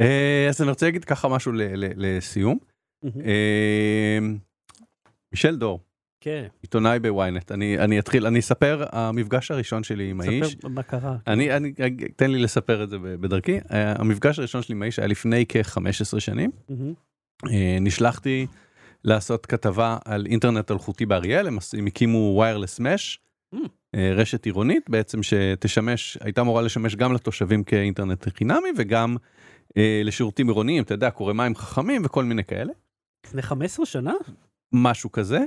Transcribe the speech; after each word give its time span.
אה, 0.00 0.46
אז 0.48 0.60
אני 0.62 0.70
רוצה 0.70 0.86
להגיד 0.86 1.04
ככה 1.04 1.28
משהו 1.28 1.52
לסיום. 1.96 2.58
אה, 3.04 4.18
מישל 5.32 5.56
דור, 5.56 5.80
כן, 6.20 6.46
עיתונאי 6.62 6.98
בוויינט, 6.98 7.52
אני 7.52 7.78
אני 7.78 7.98
אתחיל, 7.98 8.26
אני 8.26 8.38
אספר 8.38 8.84
המפגש 8.92 9.50
הראשון 9.50 9.82
שלי 9.82 10.10
עם 10.10 10.20
האיש. 10.20 10.52
ספר 10.52 10.68
מה 10.68 10.82
קרה. 10.82 11.16
אני, 11.26 11.56
אני, 11.56 11.72
תן 12.16 12.30
לי 12.30 12.38
לספר 12.38 12.82
את 12.82 12.90
זה 12.90 12.98
בדרכי. 12.98 13.58
אה, 13.72 13.92
המפגש 13.98 14.38
הראשון 14.38 14.62
שלי 14.62 14.74
עם 14.74 14.82
האיש 14.82 14.98
היה 14.98 15.08
לפני 15.08 15.44
כ-15 15.48 16.20
שנים. 16.20 16.50
נשלחתי 17.80 18.46
לעשות 19.04 19.46
כתבה 19.46 19.98
על 20.04 20.26
אינטרנט 20.26 20.70
אלחוטי 20.70 21.06
באריאל, 21.06 21.46
הם, 21.46 21.58
הקימו 21.86 22.38
ויירלס 22.40 22.80
מש, 22.80 23.20
Mm. 23.54 23.58
רשת 24.16 24.44
עירונית 24.44 24.90
בעצם 24.90 25.22
שתשמש, 25.22 26.18
הייתה 26.20 26.40
אמורה 26.40 26.62
לשמש 26.62 26.96
גם 26.96 27.12
לתושבים 27.12 27.64
כאינטרנט 27.64 28.28
חינמי 28.36 28.68
וגם 28.76 29.16
לשירותים 30.04 30.48
עירוניים, 30.48 30.82
אתה 30.82 30.94
יודע, 30.94 31.10
קורא 31.10 31.32
מים 31.32 31.54
חכמים 31.54 32.02
וכל 32.04 32.24
מיני 32.24 32.44
כאלה, 32.44 32.72
לפני 33.26 33.42
15 33.42 33.86
שנה? 33.86 34.14
משהו 34.72 35.12
כזה 35.12 35.40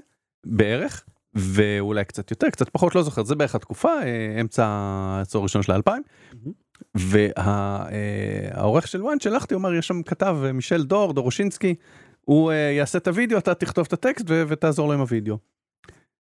בערך, 0.45 1.05
ואולי 1.33 2.05
קצת 2.05 2.31
יותר, 2.31 2.49
קצת 2.49 2.69
פחות, 2.69 2.95
לא 2.95 3.03
זוכר, 3.03 3.23
זה 3.23 3.35
בערך 3.35 3.55
התקופה, 3.55 3.89
אה, 4.03 4.41
אמצע 4.41 4.65
העשור 4.65 5.41
הראשון 5.41 5.63
של 5.63 5.71
האלפיים. 5.71 6.03
מהמם. 6.33 6.53
והעורך 6.95 8.87
של 8.87 9.01
וואן 9.01 9.19
שלחתי, 9.19 9.53
הוא 9.53 9.61
אמר, 9.61 9.73
יש 9.73 9.87
שם 9.87 10.03
כתב, 10.03 10.37
אה, 10.45 10.51
מישל 10.51 10.83
דור, 10.83 11.13
דורושינסקי, 11.13 11.75
הוא 12.21 12.51
אה, 12.51 12.55
יעשה 12.55 12.97
את 12.97 13.07
הוידאו, 13.07 13.37
אתה 13.37 13.55
תכתוב 13.55 13.85
את 13.87 13.93
הטקסט 13.93 14.25
ותעזור 14.27 14.87
לו 14.87 14.93
עם 14.93 14.99
הוידאו. 14.99 15.37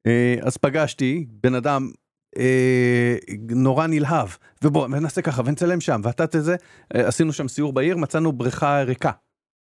אה, 0.08 0.36
אז 0.42 0.58
פגשתי 0.58 1.26
בן 1.30 1.56
אדם 1.56 1.92
אה, 2.38 3.16
נורא 3.50 3.88
נלהב, 3.88 4.28
ובוא 4.64 4.88
נעשה 4.88 5.22
ככה 5.22 5.42
ונצלם 5.46 5.82
שם, 5.82 6.02
ואתה 6.04 6.28
תזה, 6.28 6.56
אה, 6.96 7.08
עשינו 7.08 7.34
שם 7.34 7.48
סיור 7.48 7.74
בעיר, 7.74 7.98
מצאנו 7.98 8.32
בריכה 8.32 8.82
ריקה, 8.82 9.12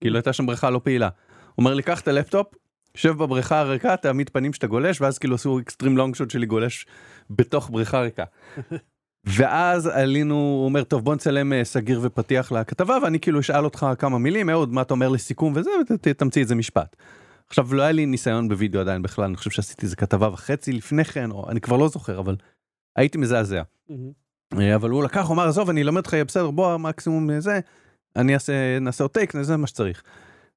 כאילו 0.02 0.16
הייתה 0.16 0.34
שם 0.34 0.45
בריכה 0.45 0.70
לא 0.70 0.82
פעילה. 0.84 1.08
הוא 1.08 1.54
אומר 1.58 1.73
לי, 1.73 1.84
קח 1.84 2.00
את 2.00 2.08
הלפטופ, 2.08 2.48
שב 2.95 3.17
בבריכה 3.17 3.59
הריקה, 3.59 3.98
תעמיד 3.98 4.30
פנים 4.30 4.53
שאתה 4.53 4.67
גולש, 4.67 5.02
ואז 5.02 5.17
כאילו 5.17 5.36
עשו 5.36 5.59
extreme 5.59 5.97
long 5.97 6.16
shot 6.16 6.30
שלי 6.30 6.45
גולש 6.45 6.86
בתוך 7.30 7.70
בריכה 7.70 8.02
ריקה. 8.02 8.23
ואז 9.38 9.88
עלינו, 9.88 10.36
הוא 10.36 10.66
אומר, 10.66 10.83
טוב 10.83 11.04
בוא 11.04 11.16
נצלם 11.16 11.54
אה, 11.54 11.64
סגיר 11.64 12.00
ופתיח 12.04 12.52
לכתבה, 12.52 12.98
ואני 13.04 13.20
כאילו 13.20 13.39
אשאל 13.39 13.66
אותך 13.66 13.86
כמה 14.00 14.17
מילים, 14.17 14.50
אהוד, 14.50 14.73
מה 14.73 14.81
אתה 14.81 14.94
אומר 14.94 15.09
לסיכום 15.09 15.54
וזה, 15.56 15.72
ותמציא 15.89 16.42
איזה 16.42 16.56
משפט. 16.56 16.95
עכשיו 17.50 17.73
לא 17.73 17.81
היה 17.81 17.92
לי 17.92 18.06
ניסיון 18.06 18.50
בווידאו 18.50 18.81
עדיין 18.81 19.02
בכלל, 19.02 19.26
אני 19.26 19.36
חושב 19.36 19.50
שעשיתי 19.50 19.86
איזה 19.86 19.95
כתבה 19.95 20.30
וחצי 20.33 20.73
לפני 20.73 21.06
כן, 21.06 21.31
או 21.31 21.50
אני 21.50 21.61
כבר 21.61 21.78
לא 21.78 21.88
זוכר, 21.88 22.20
אבל 22.20 22.36
הייתי 23.00 23.17
מזעזע. 23.17 23.61
אה, 24.59 24.75
אבל 24.75 24.89
הוא 24.89 25.03
לקח, 25.03 25.25
הוא 25.25 25.33
אמר, 25.33 25.47
עזוב, 25.47 25.69
אני 25.69 25.81
אלמד 25.81 25.97
אותך, 25.97 26.14
יהיה 26.14 26.25
בסדר, 26.25 26.52
בוא, 26.52 26.78
מקסימום 26.78 27.30
אה, 27.30 27.39
זה, 27.39 27.59
אני 28.16 28.33
אעשה, 28.33 28.80
נעשה 28.80 29.03
עוד 29.03 29.11
טייק, 29.11 29.33
זה 29.42 29.58
מה 29.58 29.67
שצריך. 29.67 30.03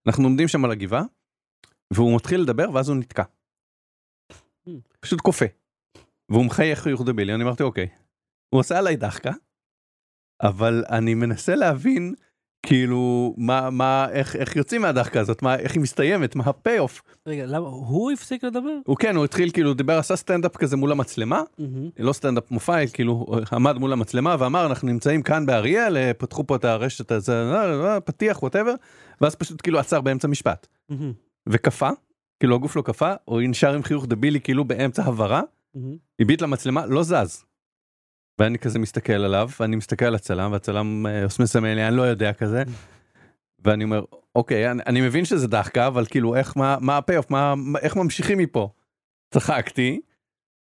אנחנו 0.06 0.24
עומדים 0.24 0.48
שם 0.48 0.64
על 0.64 0.70
הגבעה, 0.70 1.02
והוא 1.90 2.16
מתחיל 2.16 2.40
לדבר, 2.40 2.70
ואז 2.74 2.88
הוא 2.88 2.96
נתקע. 2.96 3.22
פשוט 5.00 5.20
קופא. 5.20 5.46
והוא 6.28 6.44
מחייך 6.44 6.78
חיוך 6.78 7.02
דבילי, 7.06 7.34
אני 7.34 7.44
אמרתי, 7.44 7.62
אוקיי. 7.62 7.88
הוא 8.48 8.60
עושה 8.60 8.78
עליי 8.78 8.96
דחקה, 8.96 9.32
אבל 10.42 10.84
אני 10.90 11.14
מנסה 11.14 11.54
להבין, 11.54 12.14
כאילו, 12.66 13.34
מה, 13.36 13.70
מה, 13.70 14.06
איך, 14.10 14.36
איך 14.36 14.56
יוצאים 14.56 14.82
מהדחקה 14.82 15.20
הזאת, 15.20 15.42
מה, 15.42 15.56
איך 15.56 15.74
היא 15.74 15.82
מסתיימת, 15.82 16.36
מה 16.36 16.44
ה 16.46 16.53
payoff. 16.53 17.02
רגע, 17.26 17.46
למה 17.46 17.66
הוא 17.66 18.12
הפסיק 18.12 18.44
לדבר? 18.44 18.76
הוא 18.86 18.96
כן, 18.96 19.16
הוא 19.16 19.24
התחיל, 19.24 19.50
כאילו, 19.50 19.74
דיבר, 19.74 19.98
עשה 19.98 20.16
סטנדאפ 20.16 20.56
כזה 20.56 20.76
מול 20.76 20.92
המצלמה, 20.92 21.42
מהמם. 21.58 21.88
לא 21.98 22.12
סטנדאפ 22.12 22.50
מופע, 22.50 22.86
כאילו 22.86 23.12
הוא 23.12 23.40
עמד 23.52 23.76
מול 23.76 23.92
המצלמה 23.92 24.36
ואמר 24.38 24.66
אנחנו 24.66 24.88
נמצאים 24.88 25.22
כאן 25.22 25.46
באריאל, 25.46 25.96
אה, 25.96 26.14
פתחו 26.14 26.46
פה 26.46 26.56
את 26.56 26.64
הרשת 26.64 27.12
הזה, 27.12 27.32
אה, 27.32 27.94
אה, 27.94 28.00
פתיח 28.00 28.42
whatever, 28.42 28.74
ואז 29.20 29.34
פשוט 29.34 29.62
כאילו 29.62 29.78
עצר 29.78 30.00
באמצע 30.00 30.28
משפט 30.28 30.66
מהמם. 30.88 31.12
וקפא, 31.48 31.90
כאילו 32.40 32.54
הגוף 32.54 32.76
לא 32.76 32.82
קפא, 32.82 33.14
או 33.28 33.40
נשאר 33.40 33.74
עם 33.74 33.82
חיוך 33.82 34.06
דבילי 34.06 34.40
כאילו 34.40 34.64
באמצע 34.64 35.02
הברה, 35.04 35.42
מהמם. 35.74 35.96
הביט 36.20 36.42
למצלמה, 36.42 36.86
לא 36.86 37.02
זז. 37.02 37.44
ואני 38.42 38.58
כזה 38.58 38.78
מסתכל 38.78 39.12
עליו, 39.12 39.50
ואני 39.60 39.76
מסתכל 39.76 40.04
על 40.04 40.14
הצלם, 40.14 40.52
והצלם 40.52 41.06
אה, 41.06 41.24
מסמן 41.40 41.74
לי, 41.74 41.88
אני 41.88 41.96
לא 41.96 42.02
יודע 42.02 42.32
כזה. 42.32 42.62
ואני 43.64 43.84
אומר, 43.84 44.04
אוקיי, 44.34 44.70
אני, 44.70 44.82
אני 44.86 45.00
מבין 45.00 45.24
שזה 45.24 45.48
דחקה, 45.48 45.86
אבל 45.86 46.06
כאילו 46.06 46.36
איך, 46.36 46.56
מה, 46.56 46.76
מה 46.80 46.98
ה 46.98 47.02
payoff, 47.02 47.26
איך 47.82 47.96
ממשיכים 47.96 48.38
מפה? 48.38 48.68
צחקתי, 49.30 50.00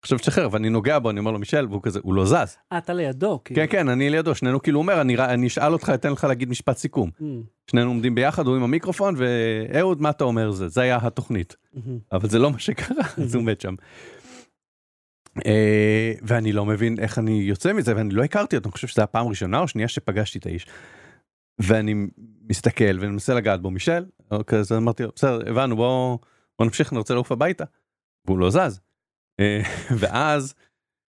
עכשיו 0.03 0.19
תשחרר, 0.19 0.49
ואני 0.53 0.71
נוגע 0.71 0.99
בו, 0.99 1.11
אני 1.11 1.19
אומר 1.19 1.31
לו, 1.31 1.39
מישל, 1.39 1.67
והוא 1.71 1.83
כזה, 1.83 2.01
הוא 2.03 2.15
לא 2.15 2.27
זז. 2.27 2.57
אה, 2.73 2.79
אתה 2.79 2.93
לידו. 2.93 3.41
כאילו. 3.45 3.61
כן, 3.61 3.67
כן, 3.71 3.89
אני 3.89 4.11
לידו, 4.11 4.35
שנינו 4.35 4.63
כאילו 4.63 4.79
אומר, 4.79 5.01
אני, 5.01 5.17
אני 5.19 5.47
אשאל 5.47 5.73
אותך, 5.73 5.93
אתן 5.95 6.13
לך 6.13 6.25
להגיד 6.25 6.49
משפט 6.49 6.77
סיכום. 6.77 7.11
מהמם. 7.21 7.43
שנינו 7.71 7.91
עומדים 7.91 8.15
ביחד, 8.15 8.47
הוא 8.47 8.57
עם 8.57 8.63
המיקרופון, 8.63 9.15
ואהוד, 9.19 10.03
מה 10.03 10.11
אתה 10.11 10.25
אומר 10.25 10.51
זה? 10.51 10.69
זה 10.69 10.81
היה 10.81 10.99
התוכנית. 11.03 11.57
מהמם. 11.75 11.99
אבל 12.13 12.29
זה 12.29 12.39
לא 12.39 12.51
מה 12.51 12.59
שקרה, 12.59 13.05
אז 13.25 13.35
הוא 13.35 13.45
מת 13.45 13.61
שם. 13.61 13.75
אה, 15.47 16.13
ואני 16.23 16.53
לא 16.53 16.65
מבין 16.65 16.99
איך 16.99 17.19
אני 17.19 17.33
יוצא 17.33 17.73
מזה, 17.73 17.97
ואני 17.97 18.15
לא 18.15 18.25
הכרתי 18.25 18.57
אותו, 18.57 18.69
אני 18.69 18.73
חושב 18.73 18.89
שזו 18.89 19.03
הפעם 19.03 19.27
הראשונה 19.27 19.59
או 19.59 19.69
שנייה 19.69 19.89
שפגשתי 19.89 20.39
את 20.39 20.47
האיש. 20.47 20.67
ואני 21.59 21.95
מסתכל 22.51 22.99
ומנסה 23.01 23.35
לגעת 23.35 23.61
בו, 23.63 23.71
מישל, 23.71 24.05
אוקיי, 24.31 24.59
אז 24.59 24.73
אמרתי 24.73 25.03
לו, 25.03 25.11
בסדר, 25.17 25.51
הבנו, 25.51 25.77
בוא, 25.77 26.19
בוא 26.59 26.67
נמשיך, 26.67 26.93
אני 26.93 26.99
רוצה 26.99 27.15
לעוף 27.15 27.33
הביתה. 27.33 27.65
והוא 28.27 28.39
לא 28.39 28.51
זז. 28.51 28.81
אה, 29.41 29.63
ואז 30.01 30.55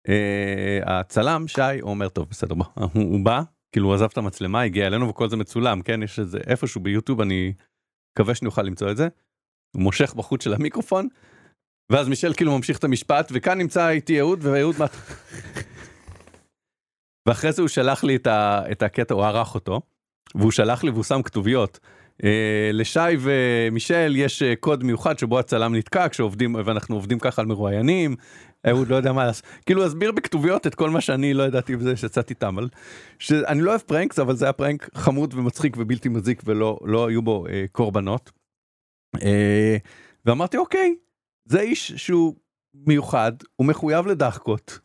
אה, 0.09 0.80
הצלם, 0.86 1.48
שי, 1.48 1.80
אומר, 1.82 2.09
טוב, 2.09 2.28
בסדר, 2.30 2.54
בוא, 2.54 2.66
הוא, 2.75 2.88
הוא 2.94 3.25
בא, 3.25 3.42
כאילו 3.72 3.86
הוא 3.86 3.94
עזב 3.94 4.09
את 4.12 4.19
המצלמה, 4.19 4.62
הגיע 4.62 4.86
אלינו 4.86 5.09
וכל 5.09 5.28
זה 5.28 5.36
מצולם, 5.36 5.82
כן, 5.82 6.03
יש 6.03 6.19
איזה 6.19 6.38
איפשהו 6.47 6.80
ביוטיוב, 6.80 7.20
אני 7.20 7.53
מקווה 8.12 8.34
שאני 8.34 8.47
אוכל 8.47 8.62
למצוא 8.62 8.91
את 8.91 8.97
זה. 8.97 9.09
הוא 9.75 9.82
מושך 9.82 10.14
בחוץ 10.14 10.44
של 10.44 10.54
המיקרופון, 10.54 11.09
ואז 11.91 12.09
מישל 12.09 12.34
כאילו 12.34 12.56
ממשיך 12.56 12.78
את 12.78 12.84
המשפט, 12.84 13.33
וכאן 13.34 13.59
נמצא 13.59 13.89
איתי 13.89 14.21
אהוד, 14.21 14.45
ואהוד 14.45 14.77
מה... 14.78 14.87
ואחרי 17.28 17.53
זה 17.53 17.62
הוא 17.62 17.69
שלח 17.69 18.05
לי 18.05 18.17
את, 18.17 18.27
ה, 18.27 18.62
את 18.73 18.83
הקטע, 18.83 19.15
הוא 19.15 19.25
ערך 19.25 19.55
אותו, 19.55 19.81
והוא 20.34 20.51
שלח 20.51 20.84
לי 20.84 20.91
והוא 20.91 21.05
שם 21.05 21.23
כתוביות. 21.23 21.78
אה, 22.25 22.71
לשי 22.73 23.01
ומישל 23.21 24.12
יש 24.17 24.43
אה, 24.43 24.56
קוד 24.56 24.84
מיוחד 24.84 25.19
שבו 25.19 25.39
הצלם 25.39 25.75
נתקע 25.75 26.09
כשעובדים 26.09 26.56
ואנחנו 26.65 26.95
עובדים 26.95 27.19
ככה 27.19 27.43
על 27.43 27.49
מרואיינים 27.49 28.17
אהוד 28.69 28.89
לא 28.89 28.97
יודע 28.97 29.12
מה 29.12 29.25
לעשות 29.25 29.45
כאילו 29.67 29.84
הסביר 29.84 30.12
בכתוביות 30.12 30.67
את 30.67 30.75
כל 30.75 30.91
מה 30.91 31.01
שאני 31.01 31.34
לא 31.34 31.43
ידעתי 31.43 31.77
בזה 31.77 31.97
שיצאתי 31.97 32.34
איתם 32.34 32.59
על 32.59 32.69
שאני 33.19 33.61
לא 33.61 33.71
אוהב 33.71 33.81
פרנקס 33.81 34.19
אבל 34.19 34.37
זה 34.37 34.45
היה 34.45 34.53
פרנק 34.53 34.91
חמוד 34.95 35.34
ומצחיק 35.34 35.77
ובלתי 35.77 36.09
מזיק 36.09 36.43
ולא 36.45 36.78
לא 36.84 37.09
היו 37.09 37.22
בו 37.22 37.47
אה, 37.47 37.65
קורבנות. 37.72 38.31
אה, 39.22 39.77
ואמרתי 40.27 40.57
אוקיי 40.57 40.95
זה 41.50 41.61
איש 41.61 41.93
שהוא 41.93 42.34
מיוחד 42.75 43.33
הוא 43.56 43.66
מחויב 43.66 44.06
לדחקות. 44.06 44.78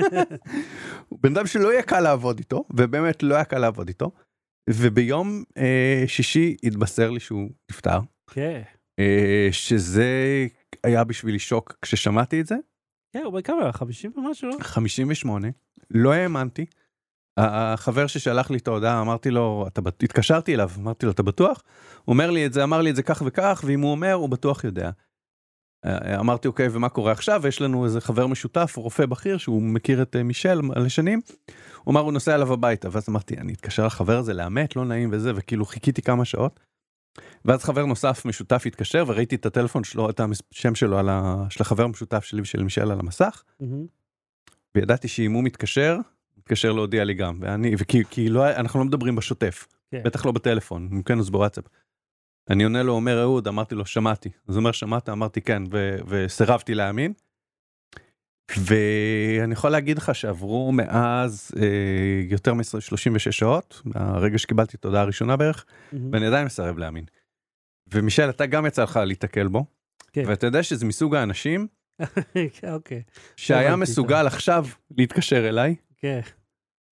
בן 1.22 1.36
אדם 1.36 1.46
שלא 1.46 1.72
יהיה 1.72 1.82
קל 1.82 2.00
לעבוד 2.00 2.38
איתו 2.38 2.64
ובאמת 2.74 3.22
לא 3.22 3.34
היה 3.34 3.44
קל 3.44 3.58
לעבוד 3.58 3.88
איתו. 3.88 4.10
וביום 4.70 5.44
אה, 5.56 6.04
שישי 6.06 6.56
התבשר 6.62 7.10
לי 7.10 7.20
שהוא 7.20 7.50
נפטר 7.70 7.98
כן. 8.30 8.62
אה, 9.00 9.48
שזה 9.52 10.46
היה 10.84 11.04
בשבילי 11.04 11.38
שוק 11.38 11.76
כששמעתי 11.82 12.40
את 12.40 12.46
זה 12.46 12.56
כן, 13.12 13.22
הוא 13.24 13.34
בכמה? 13.34 13.72
50 13.72 14.12
ומשהו? 14.16 14.48
לא? 14.48 14.56
58 14.60 15.48
לא 15.90 16.12
האמנתי. 16.12 16.66
החבר 17.36 18.06
ששלח 18.06 18.50
לי 18.50 18.58
את 18.58 18.68
ההודעה 18.68 19.00
אמרתי 19.00 19.30
לו 19.30 19.64
אתה 19.68 19.80
התקשרתי 20.02 20.54
אליו 20.54 20.70
אמרתי 20.78 21.06
לו 21.06 21.12
אתה 21.12 21.22
בטוח? 21.22 21.62
הוא 22.04 22.12
אומר 22.12 22.30
לי 22.30 22.46
את 22.46 22.52
זה 22.52 22.64
אמר 22.64 22.82
לי 22.82 22.90
את 22.90 22.96
זה 22.96 23.02
כך 23.02 23.22
וכך 23.26 23.64
ואם 23.66 23.80
הוא 23.80 23.90
אומר 23.90 24.12
הוא 24.12 24.28
בטוח 24.28 24.64
יודע. 24.64 24.90
אה, 25.84 26.20
אמרתי 26.20 26.48
אוקיי 26.48 26.68
ומה 26.72 26.88
קורה 26.88 27.12
עכשיו 27.12 27.46
יש 27.46 27.60
לנו 27.60 27.84
איזה 27.84 28.00
חבר 28.00 28.26
משותף 28.26 28.74
רופא 28.76 29.06
בכיר 29.06 29.38
שהוא 29.38 29.62
מכיר 29.62 30.02
את 30.02 30.16
אה, 30.16 30.22
מישל 30.22 30.60
מלא 30.60 30.88
שנים. 30.88 31.20
הוא 31.84 31.92
אמר 31.92 32.00
הוא 32.00 32.12
נוסע 32.12 32.34
אליו 32.34 32.52
הביתה 32.52 32.88
ואז 32.92 33.08
אמרתי 33.08 33.36
אני 33.36 33.52
אתקשר 33.52 33.86
לחבר 33.86 34.18
הזה 34.18 34.34
לאמת 34.34 34.76
לא 34.76 34.84
נעים 34.84 35.08
וזה 35.12 35.32
וכאילו 35.34 35.64
חיכיתי 35.64 36.02
כמה 36.02 36.24
שעות. 36.24 36.60
ואז 37.44 37.64
חבר 37.64 37.84
נוסף 37.84 38.24
משותף 38.24 38.62
התקשר 38.66 39.04
וראיתי 39.06 39.36
את 39.36 39.46
הטלפון 39.46 39.84
שלו 39.84 40.10
את 40.10 40.20
השם 40.52 40.74
שלו 40.74 40.98
על 40.98 41.08
ה... 41.08 41.46
של 41.50 41.62
החבר 41.62 41.84
המשותף 41.84 42.24
שלי 42.24 42.40
ושל 42.40 42.62
מישל 42.62 42.90
על 42.90 43.00
המסך. 43.00 43.42
מהמם. 43.60 43.86
וידעתי 44.74 45.08
שאם 45.08 45.32
הוא 45.32 45.44
מתקשר, 45.44 45.98
מתקשר 46.38 46.72
להודיע 46.72 47.04
לי 47.04 47.14
גם, 47.14 47.38
ואני, 47.40 47.74
וכי 47.78 48.02
כי 48.10 48.28
לא, 48.28 48.50
אנחנו 48.50 48.78
לא 48.78 48.84
מדברים 48.84 49.16
בשוטף, 49.16 49.66
כן. 49.90 50.02
בטח 50.04 50.26
לא 50.26 50.32
בטלפון, 50.32 51.02
כן 51.04 51.18
אז 51.18 51.30
בוואטסאפ. 51.30 51.64
אני 52.50 52.64
עונה 52.64 52.82
לו, 52.82 52.92
אומר 52.92 53.22
אהוד, 53.22 53.48
אמרתי 53.48 53.74
לו, 53.74 53.86
שמעתי. 53.86 54.28
אז 54.48 54.54
הוא 54.54 54.60
אומר, 54.60 54.72
שמעת? 54.72 55.08
אמרתי 55.08 55.40
כן, 55.40 55.62
ו- 55.72 55.98
וסירבתי 56.06 56.74
להאמין. 56.74 57.12
ואני 58.58 59.52
יכול 59.52 59.70
להגיד 59.70 59.98
לך 59.98 60.14
שעברו 60.14 60.72
מאז 60.72 61.50
אה, 61.56 61.66
יותר 62.30 62.54
מ-36 62.54 63.30
שעות, 63.30 63.82
מהרגע 63.84 64.38
שקיבלתי 64.38 64.76
את 64.76 64.84
ההודעה 64.84 65.02
הראשונה 65.02 65.36
בערך, 65.36 65.64
מהמם. 65.92 66.10
ואני 66.12 66.26
עדיין 66.26 66.46
מסרב 66.46 66.78
להאמין. 66.78 67.04
ומישל, 67.92 68.30
אתה 68.30 68.46
גם 68.46 68.66
יצא 68.66 68.82
לך 68.82 68.96
להיתקל 68.96 69.48
בו, 69.48 69.64
כן. 70.12 70.22
ואתה 70.26 70.46
יודע 70.46 70.62
שזה 70.62 70.86
מסוג 70.86 71.14
האנשים 71.14 71.66
אוקיי. 72.74 73.02
שהיה 73.36 73.76
מסוגל 73.76 74.26
עכשיו 74.26 74.66
להתקשר 74.98 75.48
אליי, 75.48 75.74
כן. 75.96 76.20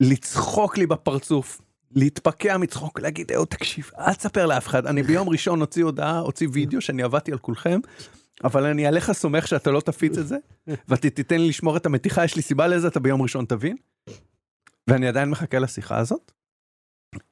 לצחוק 0.00 0.78
לי 0.78 0.86
בפרצוף 0.86 1.60
להתפקע 1.92 2.56
מצחוק, 2.56 3.00
להגיד, 3.00 3.32
אהוד, 3.32 3.48
תקשיב, 3.48 3.90
אל 3.98 4.14
תספר 4.14 4.46
לאף 4.46 4.66
אחד, 4.66 4.86
אני 4.86 5.02
ביום 5.02 5.28
ראשון 5.28 5.60
אוציא 5.60 5.84
הודעה, 5.84 6.20
אוציא 6.20 6.48
וידאו 6.52 6.80
שאני 6.80 7.02
עבדתי 7.02 7.32
על 7.32 7.38
כולכם, 7.38 7.80
אבל 8.44 8.64
אני 8.64 8.86
עליך 8.86 9.12
סומך 9.12 9.48
שאתה 9.48 9.70
לא 9.70 9.80
תפיץ 9.80 10.18
את 10.18 10.26
זה, 10.26 10.36
ותיתן 10.88 11.40
לי 11.40 11.48
לשמור 11.48 11.76
את 11.76 11.86
המתיחה, 11.86 12.24
יש 12.24 12.36
לי 12.36 12.42
סיבה 12.42 12.66
לזה, 12.66 12.88
אתה 12.88 13.00
ביום 13.00 13.22
ראשון 13.22 13.44
תבין. 13.44 13.76
ואני 14.88 15.08
עדיין 15.08 15.30
מחכה 15.30 15.58
לשיחה 15.58 15.98
הזאת. 15.98 16.32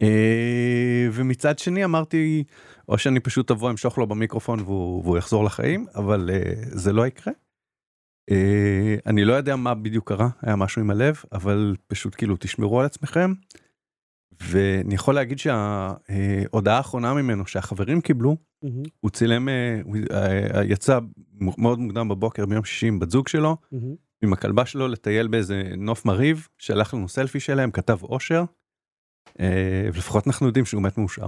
אה, 0.02 1.08
ומצד 1.12 1.58
שני 1.58 1.84
אמרתי, 1.84 2.44
או 2.88 2.98
שאני 2.98 3.20
פשוט 3.20 3.50
אבוא 3.50 3.70
אמשוך 3.70 3.98
לו 3.98 4.06
במיקרופון 4.06 4.60
והוא, 4.60 5.02
והוא 5.04 5.18
יחזור 5.18 5.44
לחיים, 5.44 5.86
אבל 5.94 6.30
אה, 6.32 6.52
זה 6.56 6.92
לא 6.92 7.06
יקרה. 7.06 7.32
אה, 8.30 8.96
אני 9.06 9.24
לא 9.24 9.32
יודע 9.32 9.56
מה 9.56 9.74
בדיוק 9.74 10.08
קרה, 10.08 10.28
היה 10.42 10.56
משהו 10.56 10.82
עם 10.82 10.90
הלב, 10.90 11.22
אבל 11.32 11.76
פשוט 11.86 12.14
כאילו 12.14 12.36
תשמרו 12.40 12.80
על 12.80 12.86
עצמכם. 12.86 13.32
ואני 14.40 14.94
יכול 14.94 15.14
להגיד 15.14 15.38
שההודעה 15.38 16.76
האחרונה 16.76 17.14
ממנו 17.14 17.46
שהחברים 17.46 18.00
קיבלו, 18.00 18.36
מהמם, 18.62 18.82
הוא 19.00 19.10
צילם, 19.10 19.48
אה, 19.48 19.80
הוא 19.84 19.96
אה, 20.10 20.64
יצא 20.64 20.98
מאוד 21.40 21.78
מוקדם 21.78 22.08
בבוקר 22.08 22.46
ביום 22.46 22.64
שישי 22.64 22.86
עם 22.86 22.98
בת 22.98 23.10
זוג 23.10 23.28
שלו, 23.28 23.56
מהמם. 23.72 23.94
עם 24.22 24.32
הכלבה 24.32 24.66
שלו 24.66 24.88
לטייל 24.88 25.26
באיזה 25.26 25.62
נוף 25.76 26.04
מרהיב, 26.04 26.48
שלח 26.58 26.94
לנו 26.94 27.08
סלפי 27.08 27.40
שלהם, 27.40 27.70
כתב 27.70 27.98
אושר. 28.02 28.44
אה, 29.40 29.88
ולפחות 29.92 30.26
אנחנו 30.26 30.46
יודעים 30.46 30.64
שהוא 30.64 30.82
מת 30.82 30.98
מאושר. 30.98 31.26